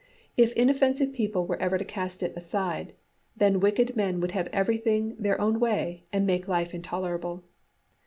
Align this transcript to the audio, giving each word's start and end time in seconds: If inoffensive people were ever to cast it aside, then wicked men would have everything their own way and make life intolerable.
If 0.35 0.53
inoffensive 0.53 1.13
people 1.13 1.45
were 1.45 1.61
ever 1.61 1.77
to 1.77 1.85
cast 1.85 2.23
it 2.23 2.35
aside, 2.35 2.93
then 3.37 3.59
wicked 3.59 3.95
men 3.95 4.19
would 4.19 4.31
have 4.31 4.47
everything 4.47 5.15
their 5.19 5.39
own 5.39 5.59
way 5.59 6.05
and 6.11 6.25
make 6.25 6.47
life 6.47 6.73
intolerable. 6.73 7.43